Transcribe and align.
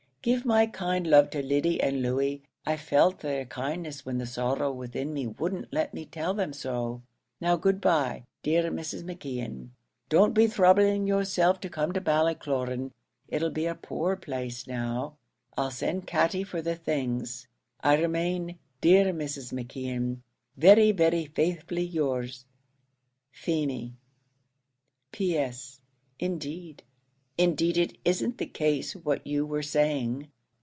Give 0.23 0.45
my 0.45 0.67
kind 0.67 1.07
love 1.07 1.31
to 1.31 1.41
Lyddy 1.41 1.81
and 1.81 2.03
Louey. 2.03 2.43
I 2.63 2.77
felt 2.77 3.21
their 3.21 3.43
kindness 3.43 4.05
when 4.05 4.19
the 4.19 4.27
sorrow 4.27 4.71
within 4.71 5.15
me 5.15 5.25
wouldn't 5.25 5.73
let 5.73 5.95
me 5.95 6.05
tell 6.05 6.35
them 6.35 6.53
so. 6.53 7.01
Now 7.39 7.55
good 7.55 7.81
bye, 7.81 8.27
dear 8.43 8.69
Mrs. 8.69 9.01
McKeon; 9.01 9.69
don't 10.09 10.35
be 10.35 10.45
throubling 10.45 11.07
yourself 11.07 11.59
to 11.61 11.69
come 11.71 11.91
to 11.93 12.01
Ballycloran; 12.01 12.91
it'll 13.29 13.49
be 13.49 13.65
a 13.65 13.73
poor 13.73 14.15
place 14.15 14.67
now. 14.67 15.17
I'll 15.57 15.71
send 15.71 16.05
Katty 16.05 16.43
for 16.43 16.61
the 16.61 16.75
things. 16.75 17.47
I 17.83 17.97
remain, 17.99 18.59
dear 18.79 19.05
Mrs. 19.05 19.51
McKeon, 19.51 20.17
Very, 20.55 20.91
very 20.91 21.25
faithfully 21.25 21.81
yours, 21.85 22.45
FEEMY. 23.31 23.95
P.S. 25.11 25.79
Indeed 26.19 26.83
indeed 27.37 27.75
it 27.75 27.97
isn't 28.05 28.37
the 28.37 28.45
case, 28.45 28.93
what 28.95 29.25
you 29.25 29.43
were 29.45 29.63
saying. 29.63 30.27